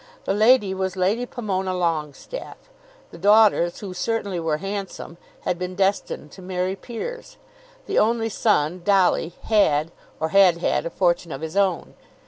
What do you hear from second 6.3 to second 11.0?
to marry peers. The only son, Dolly, had, or had had, a